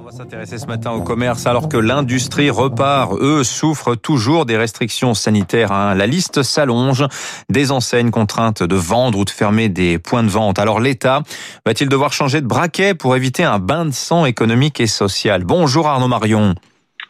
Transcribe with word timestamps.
On 0.00 0.04
va 0.04 0.12
s'intéresser 0.12 0.58
ce 0.58 0.66
matin 0.66 0.92
au 0.92 1.02
commerce 1.02 1.46
alors 1.46 1.68
que 1.68 1.76
l'industrie 1.76 2.50
repart. 2.50 3.14
Eux 3.14 3.42
souffrent 3.42 3.96
toujours 3.96 4.46
des 4.46 4.56
restrictions 4.56 5.12
sanitaires. 5.12 5.72
Hein. 5.72 5.94
La 5.96 6.06
liste 6.06 6.44
s'allonge. 6.44 7.04
Des 7.48 7.72
enseignes 7.72 8.10
contraintes 8.10 8.62
de 8.62 8.76
vendre 8.76 9.18
ou 9.18 9.24
de 9.24 9.30
fermer 9.30 9.68
des 9.68 9.98
points 9.98 10.22
de 10.22 10.28
vente. 10.28 10.60
Alors 10.60 10.78
l'État 10.78 11.22
va-t-il 11.66 11.88
devoir 11.88 12.12
changer 12.12 12.40
de 12.40 12.46
braquet 12.46 12.94
pour 12.94 13.16
éviter 13.16 13.42
un 13.42 13.58
bain 13.58 13.86
de 13.86 13.90
sang 13.90 14.24
économique 14.24 14.78
et 14.78 14.86
social? 14.86 15.42
Bonjour 15.44 15.88
Arnaud 15.88 16.08
Marion. 16.08 16.54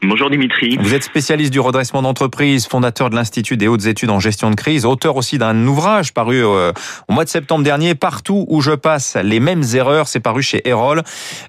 Bonjour 0.01 0.31
Dimitri. 0.31 0.79
Vous 0.81 0.95
êtes 0.95 1.03
spécialiste 1.03 1.53
du 1.53 1.59
redressement 1.59 2.03
d'entreprise, 2.03 2.69
fondateur 2.69 3.11
de 3.11 3.17
l'Institut 3.17 3.57
des 3.57 3.67
hautes 3.67 3.87
études 3.87 4.11
en 4.11 4.21
gestion 4.21 4.49
de 4.49 4.55
crise, 4.55 4.85
auteur 4.85 5.17
aussi 5.17 5.39
d'un 5.39 5.67
ouvrage 5.67 6.15
paru 6.15 6.45
euh, 6.45 6.73
au 7.09 7.13
mois 7.13 7.25
de 7.25 7.29
septembre 7.29 7.65
dernier, 7.65 7.97
Partout 7.97 8.47
où 8.49 8.61
je 8.61 8.71
passe, 8.71 9.17
les 9.17 9.41
mêmes 9.41 9.65
erreurs, 9.75 10.07
c'est 10.07 10.21
paru 10.21 10.41
chez 10.41 10.67
Erol. 10.69 11.03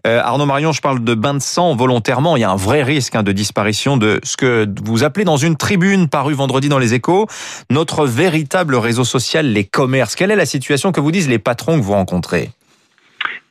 Euh, 0.07 0.19
Arnaud 0.23 0.47
Marion, 0.47 0.71
je 0.71 0.81
parle 0.81 1.03
de 1.03 1.13
bain 1.13 1.35
de 1.35 1.39
sang 1.39 1.75
volontairement, 1.75 2.37
il 2.37 2.39
y 2.39 2.43
a 2.43 2.49
un 2.49 2.55
vrai 2.55 2.81
risque 2.81 3.15
hein, 3.15 3.21
de 3.21 3.31
disparition 3.31 3.97
de 3.97 4.19
ce 4.23 4.35
que 4.35 4.67
vous 4.83 5.03
appelez 5.03 5.25
dans 5.25 5.37
une 5.37 5.55
tribune 5.55 6.09
parue 6.09 6.33
vendredi 6.33 6.69
dans 6.69 6.79
les 6.79 6.95
échos, 6.95 7.27
notre 7.69 8.07
véritable 8.07 8.75
réseau 8.75 9.03
social, 9.03 9.45
les 9.45 9.63
commerces. 9.63 10.15
Quelle 10.15 10.31
est 10.31 10.35
la 10.35 10.47
situation 10.47 10.91
que 10.91 10.99
vous 10.99 11.11
disent 11.11 11.29
les 11.29 11.37
patrons 11.37 11.77
que 11.77 11.83
vous 11.83 11.93
rencontrez? 11.93 12.49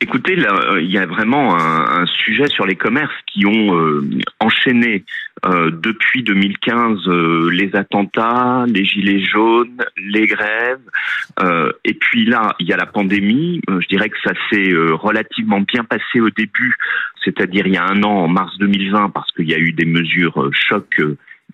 Écoutez, 0.01 0.37
là, 0.37 0.53
euh, 0.53 0.81
il 0.81 0.89
y 0.89 0.97
a 0.97 1.05
vraiment 1.05 1.57
un, 1.57 2.05
sujet 2.05 2.47
sur 2.47 2.65
les 2.65 2.77
commerces 2.77 3.11
qui 3.27 3.45
ont 3.45 3.75
euh, 3.75 4.09
enchaîné 4.39 5.03
euh, 5.45 5.71
depuis 5.71 6.23
2015 6.23 6.99
euh, 7.07 7.49
les 7.51 7.75
attentats, 7.75 8.65
les 8.67 8.85
gilets 8.85 9.21
jaunes, 9.21 9.83
les 9.97 10.25
grèves, 10.25 10.79
euh, 11.41 11.73
et 11.83 11.95
puis 11.95 12.25
là, 12.25 12.55
il 12.59 12.67
y 12.67 12.73
a 12.73 12.77
la 12.77 12.85
pandémie. 12.85 13.59
je 13.67 13.87
dirais 13.87 14.09
que 14.09 14.17
ça 14.23 14.31
s'est 14.49 14.71
relativement 14.73 15.59
bien 15.59 15.83
passé 15.83 16.21
au 16.21 16.29
début, 16.29 16.75
c'est-à-dire 17.25 17.67
il 17.67 17.73
y 17.73 17.77
a 17.77 17.83
un 17.83 18.01
an, 18.03 18.23
en 18.23 18.27
mars 18.29 18.57
2020, 18.57 19.09
parce 19.09 19.29
qu'il 19.33 19.49
y 19.49 19.53
a 19.53 19.59
eu 19.59 19.73
des 19.73 19.85
mesures 19.85 20.49
choc 20.53 21.01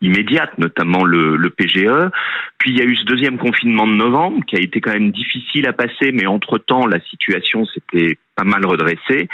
immédiate, 0.01 0.57
notamment 0.57 1.03
le, 1.03 1.37
le, 1.37 1.49
PGE. 1.49 2.11
Puis 2.57 2.71
il 2.71 2.77
y 2.77 2.81
a 2.81 2.85
eu 2.85 2.95
ce 2.95 3.05
deuxième 3.05 3.37
confinement 3.37 3.87
de 3.87 3.93
novembre 3.93 4.43
qui 4.45 4.55
a 4.55 4.59
été 4.59 4.81
quand 4.81 4.93
même 4.93 5.11
difficile 5.11 5.67
à 5.67 5.73
passer, 5.73 6.11
mais 6.11 6.25
entre-temps, 6.25 6.85
la 6.85 6.99
situation 6.99 7.65
s'était 7.65 8.17
pas 8.35 8.43
mal 8.43 8.65
redressée. 8.65 9.29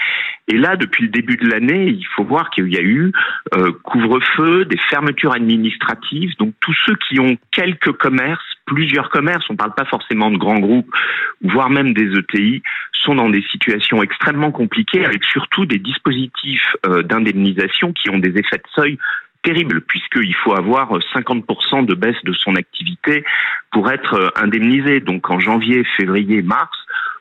Et 0.48 0.58
là, 0.58 0.76
depuis 0.76 1.04
le 1.04 1.10
début 1.10 1.38
de 1.38 1.48
l'année, 1.48 1.88
il 1.88 2.06
faut 2.16 2.24
voir 2.24 2.50
qu'il 2.52 2.72
y 2.72 2.78
a 2.78 2.82
eu 2.82 3.12
euh, 3.56 3.72
couvre-feu, 3.84 4.66
des 4.66 4.78
fermetures 4.90 5.34
administratives. 5.34 6.36
Donc 6.38 6.54
tous 6.60 6.76
ceux 6.86 6.96
qui 6.96 7.20
ont 7.20 7.38
quelques 7.52 7.94
commerces, 7.94 8.44
plusieurs 8.66 9.10
commerces, 9.10 9.46
on 9.50 9.54
ne 9.54 9.58
parle 9.58 9.74
pas 9.74 9.86
forcément 9.86 10.30
de 10.30 10.38
grands 10.38 10.60
groupes, 10.60 10.94
voire 11.42 11.70
même 11.70 11.94
des 11.94 12.18
ETI, 12.18 12.62
sont 12.94 13.16
dans 13.16 13.30
des 13.30 13.44
situations 13.52 14.04
extrêmement 14.04 14.52
compliquées, 14.52 15.06
avec 15.06 15.24
surtout 15.24 15.66
des 15.66 15.80
dispositifs 15.80 16.76
euh, 16.86 17.02
d'indemnisation 17.02 17.94
qui 17.94 18.10
ont 18.10 18.20
des 18.20 18.38
effets 18.38 18.58
de 18.58 18.70
seuil 18.76 18.98
terrible 19.44 19.82
puisqu'il 19.82 20.36
faut 20.36 20.54
avoir 20.54 20.98
50% 21.14 21.86
de 21.86 21.94
baisse 21.96 22.24
de 22.24 22.34
son 22.34 22.56
activité 22.56 23.24
pour 23.72 23.92
être 23.92 24.14
euh, 24.14 24.30
indemnisé. 24.36 25.00
Donc 25.00 25.30
en 25.30 25.40
janvier, 25.40 25.84
février, 25.98 26.42
mars, 26.42 26.78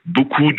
beaucoup 0.07 0.53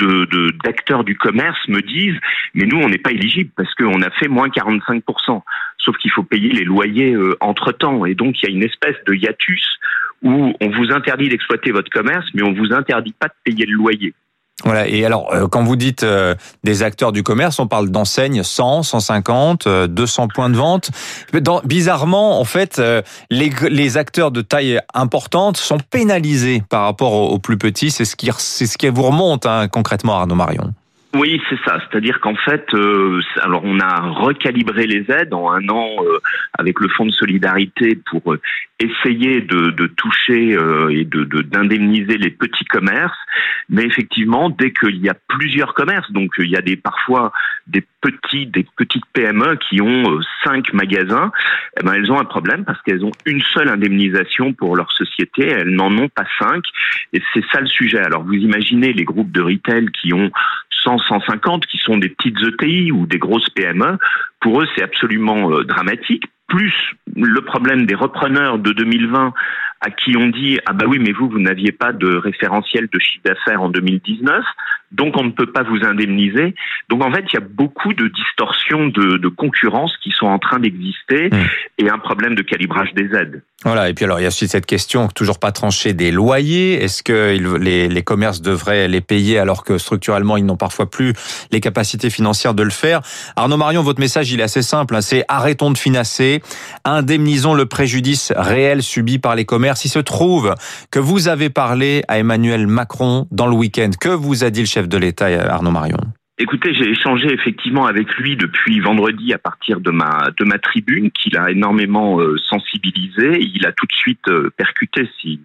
d'acteurs 0.64 1.04
du 1.04 1.18
commerce 1.18 1.60
me 1.68 1.82
disent 1.82 2.20
mais 2.54 2.66
nous 2.66 2.78
on 2.78 2.90
n'est 2.90 2.98
pas 2.98 3.12
éligible 3.12 3.52
parce 3.56 3.74
qu'on 3.76 4.02
a 4.02 4.10
fait 4.12 4.28
moins 4.28 4.50
45%. 4.50 5.42
Sauf 5.78 5.98
qu'il 5.98 6.12
faut 6.12 6.24
payer 6.24 6.52
les 6.52 6.64
loyers 6.64 7.14
euh, 7.14 7.36
entre 7.42 7.72
temps 7.72 8.06
et 8.06 8.16
donc 8.16 8.42
il 8.42 8.50
y 8.50 8.52
a 8.52 8.56
une 8.56 8.64
espèce 8.64 8.98
de 9.06 9.14
hiatus 9.14 9.80
où 10.22 10.54
on 10.62 10.70
vous 10.70 10.92
interdit 10.92 11.30
d'exploiter 11.30 11.72
votre 11.72 11.90
commerce 11.90 12.28
mais 12.34 12.44
on 12.44 12.54
vous 12.54 12.74
interdit 12.74 13.14
pas 13.14 13.28
de 13.28 13.34
payer 13.44 13.66
le 13.66 13.74
loyer. 13.74 14.14
Voilà. 14.64 14.88
Et 14.88 15.06
alors, 15.06 15.34
euh, 15.34 15.48
quand 15.48 15.64
vous 15.64 15.76
dites 15.76 16.04
euh, 16.04 16.36
des 16.64 16.84
acteurs 16.84 17.12
du 17.12 17.24
commerce, 17.24 17.60
on 17.60 17.68
parle 17.68 17.90
d'enseignes 17.90 18.44
100, 18.44 18.84
150, 18.84 19.68
200 19.68 20.28
points 20.28 20.50
de 20.50 20.56
vente. 20.56 20.92
Bizarrement, 21.66 22.40
en 22.40 22.46
fait, 22.46 22.80
euh, 22.80 23.02
les, 23.30 23.52
les, 23.70 23.98
acteurs 23.98 24.32
de 24.32 24.42
taille 24.42 24.80
importante 24.94 25.58
sont 25.58 25.80
pénalisés 25.80 26.64
par 26.70 26.84
rapport 26.84 27.14
aux, 27.14 27.40
plus 27.40 27.58
petits. 27.58 27.92
C'est 27.92 28.06
ce 28.06 28.16
qui, 28.16 28.30
c'est 28.38 28.68
ce 28.68 28.78
qui 28.78 28.88
vous 28.90 29.04
remonte 29.04 29.46
hein, 29.46 29.68
concrètement, 29.68 30.18
Arnaud 30.18 30.36
Marion. 30.36 30.74
Oui, 31.14 31.42
c'est 31.50 31.60
ça. 31.66 31.78
C'est-à-dire 31.80 32.22
qu'en 32.22 32.36
fait, 32.36 32.66
euh, 32.74 33.22
alors 33.42 33.64
on 33.66 33.80
a 33.82 34.00
recalibré 34.00 34.88
les 34.88 35.12
aides 35.12 35.34
en 35.34 35.52
un 35.52 35.68
an 35.68 35.90
euh, 36.00 36.20
avec 36.58 36.80
le 36.80 36.88
fonds 36.88 37.06
de 37.06 37.12
solidarité 37.12 38.00
pour 38.10 38.32
euh, 38.32 38.40
essayer 38.80 39.42
de, 39.42 39.72
de 39.72 39.88
toucher 39.88 40.58
et 40.90 41.06
de 41.06 41.24
d'indemniser 41.42 42.18
les 42.18 42.32
petits 42.32 42.66
commerces. 42.66 43.18
Mais 43.72 43.84
effectivement, 43.84 44.50
dès 44.50 44.74
qu'il 44.74 44.98
y 44.98 45.10
a 45.10 45.16
plusieurs 45.30 45.74
commerces, 45.74 46.12
donc 46.12 46.32
il 46.38 46.50
y 46.50 46.58
a 46.58 46.62
des 46.62 46.76
parfois 46.76 47.32
des 47.68 47.84
petits, 48.02 48.46
des 48.46 48.66
petites 48.76 49.06
PME 49.14 49.58
qui 49.70 49.82
ont 49.82 50.20
cinq 50.44 50.74
magasins, 50.74 51.32
eh 51.80 51.84
ben 51.84 51.94
elles 51.94 52.12
ont 52.12 52.20
un 52.20 52.26
problème 52.26 52.66
parce 52.66 52.82
qu'elles 52.82 53.06
ont 53.06 53.14
une 53.26 53.42
seule 53.42 53.70
indemnisation 53.70 54.52
pour 54.52 54.76
leur 54.76 54.92
société, 54.92 55.48
elles 55.48 55.74
n'en 55.74 55.98
ont 55.98 56.10
pas 56.10 56.26
cinq, 56.38 56.64
et 57.14 57.22
c'est 57.34 57.46
ça 57.54 57.62
le 57.62 57.68
sujet. 57.68 58.00
Alors 58.00 58.24
vous 58.24 58.34
imaginez 58.34 58.92
les 58.92 59.06
groupes 59.06 59.32
de 59.32 59.42
retail 59.42 59.86
qui 59.94 60.14
ont 60.14 60.32
100, 60.84 61.00
150 61.00 61.66
qui 61.66 61.78
sont 61.78 61.98
des 61.98 62.10
petites 62.10 62.38
ETI 62.42 62.92
ou 62.92 63.06
des 63.06 63.20
grosses 63.20 63.50
PME, 63.52 63.98
pour 64.42 64.62
eux 64.62 64.68
c'est 64.76 64.84
absolument 64.84 65.50
euh, 65.50 65.64
dramatique. 65.64 66.26
Plus 66.50 66.74
le 67.16 67.40
problème 67.42 67.86
des 67.86 67.96
repreneurs 67.96 68.60
de 68.60 68.74
2020 68.74 69.34
à 69.82 69.90
qui 69.90 70.16
on 70.16 70.28
dit 70.28 70.60
ah 70.66 70.74
bah 70.74 70.86
oui 70.88 71.00
mais 71.00 71.12
vous 71.12 71.30
vous 71.30 71.40
n'aviez 71.40 71.72
pas 71.72 71.92
de 71.92 72.16
référentiel 72.16 72.88
de 72.92 73.00
chiffre 73.00 73.24
d'affaires 73.26 73.62
en 73.62 73.70
2019 73.70 74.44
donc 74.92 75.16
on 75.18 75.24
ne 75.24 75.32
peut 75.32 75.52
pas 75.52 75.64
vous 75.64 75.84
indemniser. 75.84 76.56
Donc 76.90 77.04
en 77.04 77.12
fait 77.12 77.26
il 77.32 77.34
y 77.36 77.38
a 77.38 77.46
beaucoup 77.48 77.94
de 77.94 78.08
distorsions 78.08 78.88
de, 78.88 79.18
de 79.18 79.28
concurrence 79.28 79.96
qui 80.04 80.12
sont 80.12 80.28
en 80.28 80.40
train 80.40 80.60
d'exister 80.60 81.30
mmh. 81.30 81.38
et 81.80 81.90
un 81.90 81.98
problème 82.00 82.36
de 82.36 82.42
calibrage 82.42 82.94
des 82.94 83.16
aides. 83.16 83.44
Voilà. 83.64 83.90
Et 83.90 83.94
puis 83.94 84.06
alors 84.06 84.20
il 84.20 84.24
y 84.24 84.26
a 84.26 84.30
aussi 84.30 84.48
cette 84.48 84.66
question 84.66 85.08
toujours 85.08 85.40
pas 85.40 85.52
tranchée 85.52 85.94
des 85.94 86.12
loyers. 86.12 86.84
Est-ce 86.84 87.04
que 87.04 87.38
les, 87.60 87.88
les 87.88 88.04
commerces 88.04 88.42
devraient 88.42 88.88
les 88.88 89.02
payer 89.02 89.38
alors 89.38 89.64
que 89.64 89.78
structurellement 89.78 90.38
ils 90.38 90.46
n'ont 90.46 90.58
parfois 90.58 90.90
plus 90.90 91.14
les 91.52 91.60
capacités 91.60 92.10
financières 92.10 92.54
de 92.54 92.64
le 92.64 92.70
faire? 92.70 93.02
Arnaud 93.36 93.58
Marion 93.58 93.84
votre 93.84 94.00
message 94.00 94.32
il 94.32 94.40
est 94.40 94.44
assez 94.44 94.62
simple 94.62 94.96
hein, 94.96 95.02
c'est 95.02 95.24
arrêtons 95.28 95.72
de 95.72 95.78
financer. 95.78 96.42
Indemnisons 96.86 97.54
le 97.54 97.66
préjudice 97.66 98.34
réel 98.36 98.84
subi 98.84 99.20
par 99.20 99.36
les 99.36 99.46
commerces. 99.46 99.82
S'il 99.82 99.92
se 99.92 100.00
trouve 100.00 100.56
que 100.90 101.00
vous 101.00 101.28
avez 101.28 101.50
parlé 101.50 102.04
à 102.08 102.20
Emmanuel 102.20 102.68
Macron 102.68 103.28
dans 103.32 103.48
le 103.48 103.54
week-end. 103.54 103.90
Que 104.00 104.10
vous 104.10 104.44
a 104.44 104.50
dit 104.50 104.62
le 104.62 104.66
chef 104.66 104.81
de 104.88 104.98
l'État, 104.98 105.28
Arnaud 105.28 105.72
Marion 105.72 106.00
Écoutez, 106.42 106.74
j'ai 106.74 106.90
échangé 106.90 107.32
effectivement 107.32 107.86
avec 107.86 108.16
lui 108.16 108.36
depuis 108.36 108.80
vendredi 108.80 109.32
à 109.32 109.38
partir 109.38 109.80
de 109.80 109.92
ma 109.92 110.32
de 110.36 110.44
ma 110.44 110.58
tribune, 110.58 111.12
qu'il 111.12 111.38
a 111.38 111.52
énormément 111.52 112.20
euh, 112.20 112.36
sensibilisé. 112.50 113.40
Il 113.42 113.64
a 113.68 113.72
tout 113.72 113.86
de 113.86 113.94
suite 113.94 114.28
euh, 114.28 114.50
percuté, 114.58 115.08
si 115.22 115.40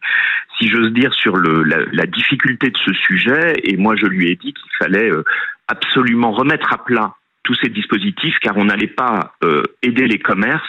si 0.59 0.69
j'ose 0.69 0.91
dire, 0.95 1.13
sur 1.13 1.37
le 1.37 1.65
la, 1.65 1.85
la, 1.93 2.07
difficulté 2.07 2.71
de 2.71 2.79
ce 2.79 2.95
sujet. 2.95 3.57
Et 3.65 3.77
moi, 3.77 3.95
je 3.95 4.07
lui 4.07 4.31
ai 4.31 4.37
dit 4.37 4.55
qu'il 4.55 4.71
fallait 4.79 5.11
euh, 5.11 5.23
absolument 5.69 6.31
remettre 6.31 6.73
à 6.73 6.83
plat 6.83 7.13
tous 7.47 7.55
ces 7.63 7.69
dispositifs 7.69 8.39
car 8.41 8.57
on 8.57 8.65
n'allait 8.65 8.89
pas 8.89 9.35
euh, 9.45 9.63
aider 9.81 10.07
les 10.09 10.19
commerces 10.19 10.69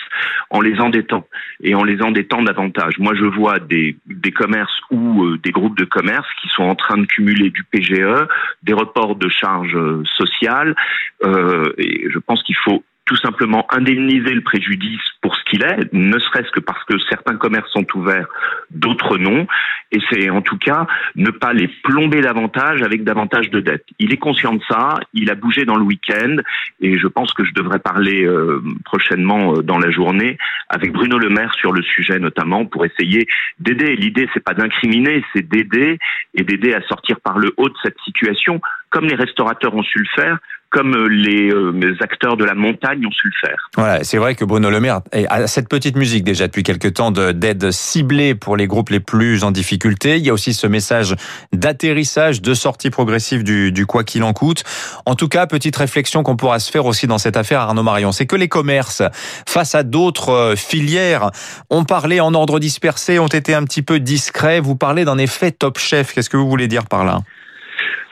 en 0.51 0.61
les 0.61 0.79
endettant 0.79 1.27
et 1.61 1.73
en 1.73 1.83
les 1.83 2.01
endettant 2.03 2.43
davantage. 2.43 2.99
Moi, 2.99 3.15
je 3.15 3.25
vois 3.25 3.57
des, 3.57 3.97
des 4.05 4.31
commerces 4.31 4.79
ou 4.91 5.25
euh, 5.25 5.39
des 5.43 5.51
groupes 5.51 5.77
de 5.77 5.85
commerce 5.85 6.27
qui 6.39 6.47
sont 6.49 6.63
en 6.63 6.75
train 6.75 6.97
de 6.97 7.05
cumuler 7.05 7.49
du 7.49 7.63
PGE, 7.63 8.27
des 8.61 8.73
reports 8.73 9.15
de 9.15 9.27
charges 9.27 9.75
euh, 9.75 10.03
sociales. 10.05 10.75
Euh, 11.23 11.73
et 11.79 12.09
je 12.11 12.19
pense 12.19 12.43
qu'il 12.43 12.55
faut 12.55 12.83
tout 13.05 13.15
simplement 13.15 13.65
indemniser 13.71 14.33
le 14.33 14.41
préjudice 14.41 15.01
pour 15.27 15.35
ce 15.35 15.43
qu'il 15.43 15.61
est, 15.61 15.91
ne 15.91 16.17
serait-ce 16.19 16.49
que 16.51 16.61
parce 16.61 16.81
que 16.85 16.97
certains 17.09 17.35
commerces 17.35 17.69
sont 17.71 17.85
ouverts, 17.95 18.27
d'autres 18.71 19.17
non, 19.17 19.45
et 19.91 19.99
c'est 20.09 20.29
en 20.29 20.41
tout 20.41 20.57
cas 20.57 20.87
ne 21.15 21.31
pas 21.31 21.51
les 21.51 21.67
plomber 21.83 22.21
davantage 22.21 22.81
avec 22.81 23.03
davantage 23.03 23.49
de 23.49 23.59
dettes. 23.59 23.83
Il 23.99 24.13
est 24.13 24.17
conscient 24.17 24.53
de 24.53 24.61
ça, 24.69 25.01
il 25.13 25.29
a 25.29 25.35
bougé 25.35 25.65
dans 25.65 25.75
le 25.75 25.83
week-end, 25.83 26.37
et 26.79 26.97
je 26.97 27.07
pense 27.07 27.33
que 27.33 27.43
je 27.43 27.51
devrais 27.53 27.79
parler 27.79 28.23
euh, 28.23 28.63
prochainement 28.85 29.55
euh, 29.55 29.61
dans 29.61 29.79
la 29.79 29.91
journée 29.91 30.37
avec 30.69 30.93
Bruno 30.93 31.17
Le 31.17 31.27
Maire 31.27 31.53
sur 31.55 31.73
le 31.73 31.81
sujet 31.81 32.19
notamment 32.19 32.65
pour 32.65 32.85
essayer 32.85 33.27
d'aider. 33.59 33.97
L'idée 33.97 34.29
c'est 34.33 34.43
pas 34.43 34.53
d'incriminer, 34.53 35.25
c'est 35.33 35.45
d'aider 35.45 35.99
et 36.35 36.43
d'aider 36.45 36.73
à 36.73 36.79
sortir 36.83 37.19
par 37.19 37.37
le 37.37 37.53
haut 37.57 37.67
de 37.67 37.75
cette 37.83 37.99
situation, 38.05 38.61
comme 38.89 39.05
les 39.05 39.15
restaurateurs 39.15 39.75
ont 39.75 39.83
su 39.83 39.99
le 39.99 40.05
faire, 40.15 40.37
comme 40.69 40.95
euh, 40.95 41.07
les, 41.07 41.49
euh, 41.49 41.95
acteurs 42.01 42.35
de 42.35 42.43
la 42.43 42.53
montagne 42.53 43.05
ont 43.05 43.11
su 43.11 43.27
le 43.27 43.47
faire. 43.47 43.69
Voilà, 43.75 44.03
c'est 44.03 44.17
vrai 44.17 44.35
que 44.35 44.43
Bruno 44.43 44.69
Le 44.69 44.79
Maire 44.79 45.01
a 45.29 45.47
cette 45.47 45.69
petite 45.69 45.95
musique 45.95 46.23
déjà 46.23 46.47
depuis 46.47 46.63
quelques 46.63 46.95
temps 46.95 47.11
d'aide 47.11 47.71
ciblée 47.71 48.35
pour 48.35 48.57
les 48.57 48.67
groupes 48.67 48.89
les 48.89 48.99
plus 48.99 49.43
en 49.43 49.51
difficulté. 49.51 50.17
Il 50.17 50.25
y 50.25 50.29
a 50.29 50.33
aussi 50.33 50.53
ce 50.53 50.67
message 50.67 51.15
d'atterrissage, 51.53 52.41
de 52.41 52.53
sortie 52.53 52.89
progressive 52.89 53.43
du, 53.43 53.71
du 53.71 53.85
quoi 53.85 54.03
qu'il 54.03 54.23
en 54.23 54.33
coûte. 54.33 54.63
En 55.05 55.15
tout 55.15 55.29
cas, 55.29 55.47
petite 55.47 55.75
réflexion 55.75 56.23
qu'on 56.23 56.35
pourra 56.35 56.59
se 56.59 56.69
faire 56.69 56.85
aussi 56.85 57.07
dans 57.07 57.17
cette 57.17 57.37
affaire, 57.37 57.61
Arnaud 57.61 57.83
Marion, 57.83 58.11
c'est 58.11 58.25
que 58.25 58.35
les 58.35 58.49
commerces, 58.49 59.01
face 59.47 59.73
à 59.73 59.83
d'autres 59.83 60.29
euh, 60.29 60.55
filières, 60.55 61.31
ont 61.69 61.85
parlé 61.85 62.19
en 62.19 62.33
ordre 62.33 62.59
dispersé, 62.59 63.19
ont 63.19 63.27
été 63.27 63.53
un 63.53 63.63
petit 63.63 63.81
peu 63.81 63.99
discrets. 63.99 64.59
Vous 64.59 64.75
parlez 64.75 65.05
d'un 65.05 65.17
effet 65.17 65.51
top 65.51 65.77
chef. 65.79 66.13
Qu'est-ce 66.13 66.29
que 66.29 66.37
vous 66.37 66.49
voulez 66.49 66.67
dire 66.67 66.85
par 66.85 67.05
là? 67.05 67.21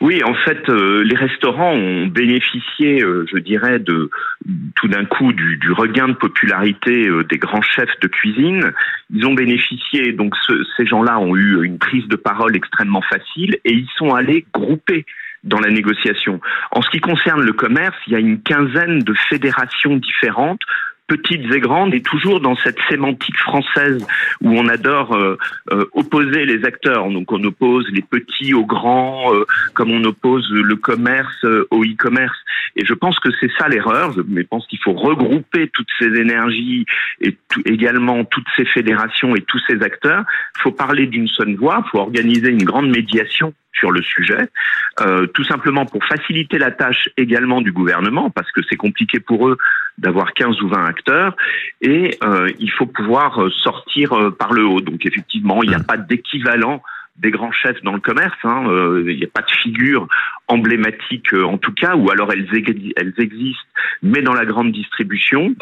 Oui, 0.02 0.22
en 0.24 0.34
fait, 0.34 0.68
euh, 0.70 1.04
les 1.04 1.16
restaurants 1.16 1.74
ont 1.74 2.08
bénéficié, 2.08 3.02
euh, 3.02 3.26
je 3.32 3.38
dirais, 3.38 3.80
de 3.80 4.10
tout 4.76 4.88
d'un 4.90 5.06
coup 5.06 5.32
du, 5.32 5.72
regain 5.72 6.10
de 6.10 6.14
popularité 6.14 7.08
euh, 7.08 7.24
des 7.24 7.38
grands 7.38 7.62
chefs 7.62 8.00
de 8.02 8.08
cuisine. 8.08 8.74
Ils 9.14 9.26
ont 9.26 9.34
bénéficié, 9.34 10.12
donc 10.12 10.36
ces 10.76 10.86
gens-là 10.86 11.20
ont 11.20 11.36
eu 11.36 11.64
une 11.64 11.78
prise 11.78 12.08
de 12.08 12.18
parole 12.18 12.56
extrêmement 12.56 13.02
facile 13.02 13.58
et 13.64 13.74
ils 13.74 13.90
sont 13.96 14.14
allés 14.14 14.46
grouper 14.54 15.06
dans 15.46 15.60
la 15.60 15.70
négociation. 15.70 16.42
En 16.72 16.82
ce 16.82 16.90
qui 16.90 17.00
concerne 17.00 17.42
le 17.42 17.54
commerce, 17.54 17.96
il 18.08 18.14
y 18.14 18.16
a 18.16 18.20
une 18.20 18.42
quinzaine 18.42 19.00
de 19.00 19.14
fédérations 19.30 19.96
différentes 19.96 20.62
petites 21.08 21.52
et 21.54 21.60
grandes, 21.60 21.94
et 21.94 22.02
toujours 22.02 22.40
dans 22.40 22.56
cette 22.56 22.78
sémantique 22.90 23.38
française 23.38 24.06
où 24.42 24.50
on 24.50 24.68
adore 24.68 25.14
euh, 25.14 25.38
euh, 25.72 25.86
opposer 25.94 26.46
les 26.46 26.66
acteurs. 26.66 27.10
Donc 27.10 27.32
on 27.32 27.44
oppose 27.44 27.88
les 27.92 28.02
petits 28.02 28.54
aux 28.54 28.66
grands, 28.66 29.34
euh, 29.34 29.46
comme 29.74 29.92
on 29.92 30.04
oppose 30.04 30.50
le 30.52 30.76
commerce 30.76 31.46
au 31.72 31.84
e-commerce. 31.84 32.38
Et 32.76 32.86
je 32.86 32.94
pense 32.94 33.20
que 33.20 33.30
c'est 33.40 33.52
ça 33.58 33.68
l'erreur. 33.68 34.14
Je 34.14 34.42
pense 34.44 34.66
qu'il 34.68 34.80
faut 34.80 34.94
regrouper 34.94 35.70
toutes 35.70 35.90
ces 36.00 36.08
énergies 36.08 36.86
et 37.22 37.38
également 37.66 38.26
toutes 38.26 38.48
ces 38.56 38.66
fédérations 38.66 39.36
et 39.36 39.42
tous 39.42 39.62
ces 39.68 39.82
acteurs. 39.82 40.26
Il 40.58 40.62
faut 40.62 40.72
parler 40.72 41.08
d'une 41.08 41.28
seule 41.28 41.56
voix. 41.56 41.84
Il 41.86 41.90
faut 41.90 42.00
organiser 42.00 42.50
une 42.50 42.64
grande 42.64 42.90
médiation 42.90 43.54
sur 43.78 43.92
le 43.92 44.02
sujet, 44.02 44.50
euh, 45.02 45.28
tout 45.28 45.44
simplement 45.44 45.86
pour 45.86 46.04
faciliter 46.06 46.58
la 46.58 46.72
tâche 46.72 47.10
également 47.18 47.62
du 47.62 47.72
gouvernement, 47.72 48.30
parce 48.30 48.52
que 48.52 48.62
c'est 48.70 48.78
compliqué 48.78 49.20
pour 49.20 49.50
eux 49.50 49.58
d'avoir 49.98 50.34
15 50.34 50.62
ou 50.62 50.68
20 50.68 50.86
acteurs, 50.86 51.36
et 51.82 52.18
euh, 52.24 52.50
il 52.60 52.72
faut 52.72 52.86
pouvoir 52.86 53.42
euh, 53.42 53.50
sortir 53.50 54.32
par 54.38 54.54
le 54.54 54.66
haut. 54.66 54.82
Donc 54.82 55.06
effectivement, 55.06 55.64
il 55.64 55.70
n'y 55.70 55.76
a 55.76 55.80
mmh. 55.80 55.86
pas 55.86 55.98
d'équivalent 55.98 56.82
des 57.18 57.32
grands 57.32 57.52
chefs 57.52 57.82
dans 57.82 57.94
le 57.94 58.02
commerce. 58.02 58.38
Hein. 58.44 58.66
Il 59.08 59.16
n'y 59.16 59.24
a 59.24 59.30
pas 59.34 59.42
de 59.42 59.52
figure 59.52 60.08
emblématique 60.48 61.34
en 61.34 61.58
tout 61.58 61.74
cas, 61.74 61.96
ou 61.96 62.10
alors 62.12 62.32
elles, 62.32 62.48
elles 62.96 63.14
existent, 63.18 63.68
mais 64.04 64.22
dans 64.22 64.34
la 64.34 64.46
grande 64.46 64.72
distribution. 64.72 65.56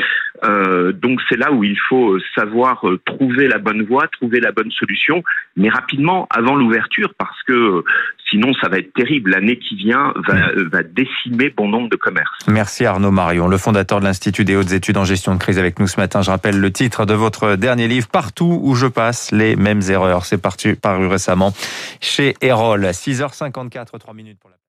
Euh, 0.43 0.91
donc 0.91 1.19
c'est 1.29 1.37
là 1.37 1.51
où 1.51 1.63
il 1.63 1.79
faut 1.89 2.17
savoir 2.35 2.83
trouver 3.05 3.47
la 3.47 3.59
bonne 3.59 3.83
voie, 3.83 4.07
trouver 4.07 4.39
la 4.39 4.51
bonne 4.51 4.71
solution, 4.71 5.23
mais 5.55 5.69
rapidement 5.69 6.27
avant 6.29 6.55
l'ouverture, 6.55 7.13
parce 7.17 7.41
que 7.43 7.83
sinon 8.29 8.53
ça 8.61 8.67
va 8.67 8.79
être 8.79 8.93
terrible. 8.93 9.31
L'année 9.31 9.57
qui 9.57 9.75
vient 9.75 10.13
va, 10.27 10.51
va 10.71 10.83
décimer 10.83 11.49
bon 11.49 11.69
nombre 11.69 11.89
de 11.89 11.95
commerces. 11.95 12.47
Merci 12.47 12.85
Arnaud 12.85 13.11
Marion, 13.11 13.47
le 13.47 13.57
fondateur 13.57 13.99
de 13.99 14.05
l'Institut 14.05 14.43
des 14.43 14.55
hautes 14.55 14.73
études 14.73 14.97
en 14.97 15.05
gestion 15.05 15.33
de 15.33 15.39
crise 15.39 15.59
avec 15.59 15.79
nous 15.79 15.87
ce 15.87 15.99
matin. 15.99 16.21
Je 16.21 16.31
rappelle 16.31 16.59
le 16.59 16.71
titre 16.71 17.05
de 17.05 17.13
votre 17.13 17.55
dernier 17.55 17.87
livre, 17.87 18.07
Partout 18.07 18.59
où 18.61 18.75
je 18.75 18.87
passe, 18.87 19.31
les 19.31 19.55
mêmes 19.55 19.81
erreurs. 19.89 20.25
C'est 20.25 20.41
paru 20.81 21.07
récemment 21.07 21.53
chez 22.01 22.35
Erol. 22.41 22.83
6h54, 22.85 23.97
3 23.97 24.13
minutes 24.13 24.39
pour 24.39 24.49
la 24.49 24.57